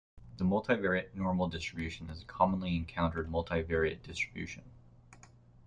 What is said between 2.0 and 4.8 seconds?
is a commonly encountered multivariate distribution.